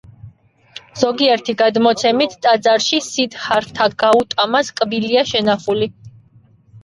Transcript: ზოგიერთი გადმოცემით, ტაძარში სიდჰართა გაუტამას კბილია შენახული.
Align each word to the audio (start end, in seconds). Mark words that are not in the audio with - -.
ზოგიერთი 1.01 1.53
გადმოცემით, 1.57 2.31
ტაძარში 2.45 3.01
სიდჰართა 3.07 3.89
გაუტამას 4.05 4.71
კბილია 4.81 5.25
შენახული. 5.33 5.91